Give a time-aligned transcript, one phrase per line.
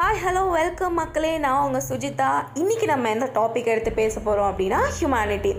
[0.00, 1.30] Hi hello welcome மக்களே.
[1.44, 2.28] நான் உங்கள் சுஜிதா.
[2.60, 5.52] இன்றைக்கி நம்ம எந்த டாபிக் எடுத்து பேச போகிறோம் அப்படின்னா ஹியூமனிட்டி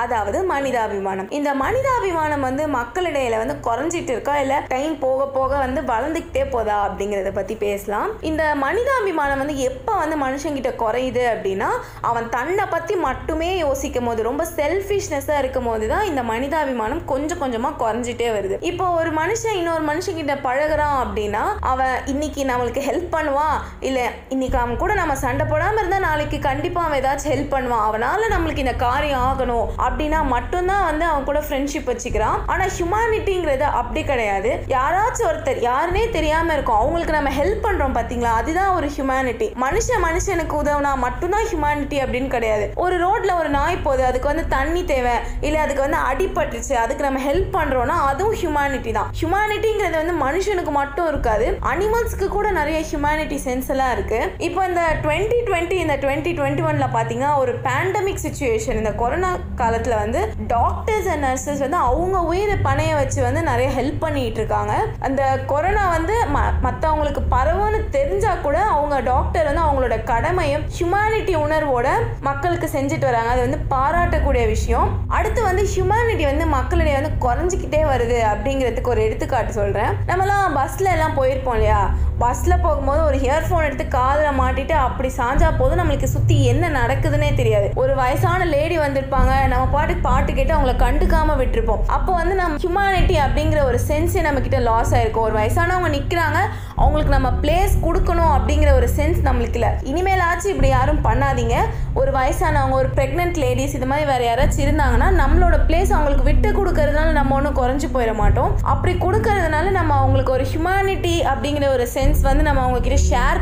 [0.00, 1.28] அதாவது மனிதாபிமானம்.
[1.36, 4.34] இந்த மனிதாபிமானம் வந்து மக்களிடையில வந்து குறைஞ்சிட்டு இருக்கா?
[4.42, 8.12] இல்லை டைம் போக போக வந்து வளர்ந்துக்கிட்டே போதா அப்படிங்கிறத பற்றி பேசலாம்.
[8.30, 11.70] இந்த மனிதாபிமானம் வந்து எப்போ வந்து மனுஷங்கிட்ட குறையுது அப்படின்னா
[12.10, 17.80] அவன் தன்னை பற்றி மட்டுமே யோசிக்கும் போது ரொம்ப செல்ஃபிஷ்னஸாக இருக்கும் போது தான் இந்த மனிதாபிமானம் கொஞ்சம் கொஞ்சமாக
[17.84, 18.58] குறைஞ்சிட்டே வருது.
[18.72, 23.58] இப்போ ஒரு மனுஷன் இன்னொரு மனுஷங்கிட்ட பழகுறான் அப்படின்னா அவன் இன்னைக்கு நம்மளுக்கு ஹெல்ப் பண்ணுவான்.
[23.88, 27.82] இல்லை இன்னைக்கு அவன் கூட நம்ம சண்டை போடாமல் இருந்தால் நாளைக்கு கண்டிப்பாக அவன் ஏதாச்சும் ஹெல்ப் பண்ணுவான்.
[27.88, 32.38] அவனால் நம்மளுக்கு இந்த காரியம் ஆகணும் அப்படின்னா மட்டும்தான் வந்து அவன் கூட ஃப்ரெண்ட்ஷிப் வச்சுக்கிறான்.
[32.52, 34.50] ஆனால் ஹியூமானிட்டிங்கிறது அப்படி கிடையாது.
[34.76, 36.80] யாராச்சும் ஒருத்தர் யாருனே தெரியாமல் இருக்கும்.
[36.80, 42.66] அவங்களுக்கு நம்ம ஹெல்ப் பண்ணுறோம் பார்த்தீங்களா அதுதான் ஒரு ஹியூமானிட்டி மனுஷன் மனுஷனுக்கு உதவுனா மட்டும்தான் ஹியூமானிட்டி அப்படின்னு கிடையாது.
[42.86, 45.16] ஒரு ரோட்டில் ஒரு நாய் போகுது அதுக்கு வந்து தண்ணி தேவை.
[45.46, 49.12] இல்லை அதுக்கு வந்து அடிபட்டுச்சு அதுக்கு நம்ம ஹெல்ப் பண்ணுறோன்னா அதுவும் ஹியூமானிட்டி தான்.
[49.20, 51.48] ஹியூமானிட்டிங்கிறது வந்து மனுஷனுக்கு மட்டும் இருக்காது.
[51.74, 54.20] அனிமல்ஸ்க்கு கூட நிறைய ஹியூமானிட்டி சென்ஸ் எல்லாம் இருக்கு.
[54.48, 60.00] இப்போ இந்த டுவெண்ட்டி டுவெண்ட்டி இந்த டுவெண்ட்டி டுவெண்ட்டி ஒன்ல பார்த்தீங்கன்னா ஒரு பேண்டமிக் சுச்சுவேஷன் இந்த கொரோனா காலத்தில்
[60.02, 60.20] வந்து
[60.54, 64.74] டாக்டர்ஸ் அண்ட் நர்சஸ் வந்து அவங்க உயிரை பணைய வச்சு வந்து நிறைய ஹெல்ப் பண்ணிகிட்டு இருக்காங்க.
[65.08, 71.88] அந்த கொரோனா வந்து ம மற்றவங்களுக்கு பரவும்னு தெரிஞ்சா கூட அவங்க டாக்டர் வந்து அவங்களோட கடமையும் ஹியூமானிட்டி உணர்வோட
[72.28, 73.30] மக்களுக்கு செஞ்சுட்டு வராங்க.
[73.34, 74.88] அது வந்து பாராட்டக்கூடிய விஷயம்.
[75.18, 81.16] அடுத்து வந்து ஹியூமானிட்டி வந்து மக்களிடையே வந்து குறைஞ்சிக்கிட்டே வருது அப்படிங்கிறதுக்கு ஒரு எடுத்துக்காட்டு சொல்கிறேன் நம்மலாம் பஸ்ல எல்லாம்
[81.20, 81.80] போயிருப்போம் இல்லையா?
[82.18, 85.80] பஸ்ஸில் போகும்போது ஒரு இயர்ஃபோன் எடுத்து காதில் மாட்டிட்டு அப்படி சாஞ்சா போதும்.
[85.80, 87.68] நம்மளுக்கு சுற்றி என்ன நடக்குதுன்னே தெரியாது.
[87.82, 89.32] ஒரு வயசான லேடி வந்திருப்பாங்க.
[89.52, 91.82] நம்ம பாட்டுக்கு பாட்டு கேட்டு அவங்கள கண்டுக்காம விட்டுருப்போம்.
[91.96, 95.26] அப்போ வந்து நம்ம ஹியூமானிட்டி அப்படிங்கிற ஒரு சென்ஸே நம்ம கிட்ட லாஸ் ஆயிருக்கும்.
[95.28, 96.40] ஒரு வயசானவங்க நிற்கிறாங்க
[96.82, 99.70] அவங்களுக்கு நம்ம பிளேஸ் கொடுக்கணும் அப்படிங்கிற ஒரு சென்ஸ் நம்மளுக்கு இல்லை.
[99.90, 101.56] இனிமேலாச்சும் இப்படி யாரும் பண்ணாதீங்க.
[102.00, 107.12] ஒரு வயசானவங்க ஒரு ப்ரெக்னென்ட் லேடிஸ் இது மாதிரி வேற யாராச்சும் இருந்தாங்கன்னா நம்மளோட பிளேஸ் அவங்களுக்கு விட்டு கொடுக்கறதுனால
[107.18, 108.50] நம்ம ஒன்றும் குறைஞ்சு போயிட மாட்டோம்.
[108.72, 112.98] அப்படி கொடுக்கறதுனால நம்ம அவங்களுக்கு ஒரு ஹியூமானிட்டி அப்படிங்கிற ஒரு சென்ஸ் வந்து நம்ம அவங்க கிட்ட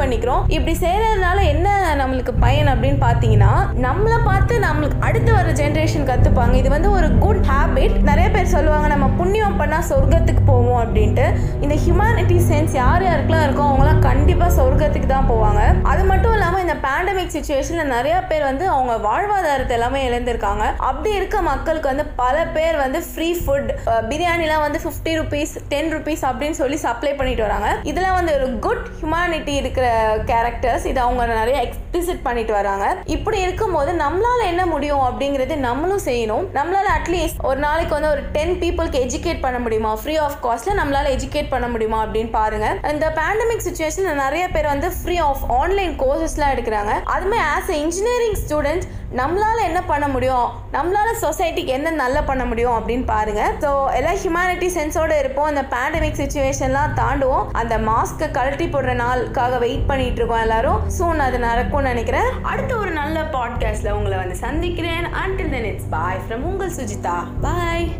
[0.00, 0.42] பண்ணிக்கிறோம்.
[0.56, 3.52] இப்படி செய்யறதுனால என்ன நம்மளுக்கு பயன் அப்படின்னு பார்த்தீங்கன்னா
[3.86, 8.88] நம்மளை பார்த்து நம்மளுக்கு அடுத்து வர ஜென்ரேஷன் கற்றுப்பாங்க இது வந்து ஒரு குட் ஹேபிட் நிறைய பேர் சொல்லுவாங்க
[8.94, 11.26] நம்ம புண்ணியம் பண்ணால் சொர்க்கத்துக்கு போவோம் அப்படின்ட்டு.
[11.64, 15.62] இந்த ஹியூமானிட்டி சென்ஸ் யார் யாருக்கெல்லாம் இருக்கோ அவங்களாம் கண்டிப்பாக சொர்க்கத்துக்கு தான் போவாங்க.
[15.92, 20.64] அது மட்டும் இல்லாமல் இந்த பேண்டமிக் சுச்சுவேஷனில் நிறைய பேர் வந்து அவங்க வாழ்வாதாரத்தை எல்லாமே இழந்திருக்காங்க.
[20.90, 23.70] அப்படி இருக்க மக்களுக்கு வந்து பல பேர் வந்து ஃப்ரீ ஃபுட்
[24.10, 27.70] பிரியாணிலாம் வந்து ஃபிஃப்டி ருபீஸ் டென் ருபீஸ் அப்படின்னு சொல்லி சப்ளை பண்ணிட்டு வராங்க.
[27.92, 29.87] இதெல்லாம் வந்து ஒரு குட் ஹியூமானிட்டி இருக்கிற
[30.30, 32.86] கேரக்டர்ஸ் இதை அவங்க நிறைய எக்ஸ்பிசிட் பண்ணிட்டு வராங்க.
[33.16, 36.46] இப்படி இருக்கும்போது நம்மளால என்ன முடியும் அப்படிங்கிறது நம்மளும் செய்யணும்.
[36.58, 39.92] நம்மளால அட்லீஸ்ட் ஒரு நாளைக்கு வந்து ஒரு டென் பீப்புளுக்கு எஜுகேட் பண்ண முடியுமா?
[40.02, 42.68] ஃப்ரீ ஆஃப் காஸ்ட்ல நம்மளால எஜுகேட் பண்ண முடியுமா அப்படின்னு பாருங்க.
[42.92, 46.94] இந்த பேண்டமிக் சுச்சுவேஷன் நிறைய பேர் வந்து ஃப்ரீ ஆஃப் ஆன்லைன் கோர்சஸ்லாம் எடுக்கிறாங்க.
[47.16, 48.86] அதுமே ஆஸ் எ இன்ஜினியரிங் ஸ்டூடெண்ட்
[49.20, 50.48] நம்மளால என்ன பண்ண முடியும்?
[50.72, 53.42] நம்மளால சொசைட்டிக்கு என்ன நல்லா பண்ண முடியும் அப்படின்னு பாருங்க.
[53.62, 55.48] ஸோ எல்லாம் ஹியூமானிட்டி சென்ஸோட இருப்போம்.
[55.50, 57.46] அந்த பேண்டமிக் சுச்சுவேஷன்லாம் தாண்டுவோம்.
[57.60, 60.90] அந்த மாஸ்க்கை கழட்டி போடுற நாளுக்காக வெயிட் பண்ணிட்டு இருக்கோம் எல்லாரும்.
[60.90, 62.30] சூன் அது நடக்கும்னு நினைக்கிறேன்.
[62.42, 65.04] அடுத்த ஒரு நல்ல பாட்காஸ்ட்ல உங்களை வந்து சந்திக்கிறேன்.
[65.04, 67.24] Until then it's bye from உங்கள் சுஜிதா.
[67.40, 67.92] பாய்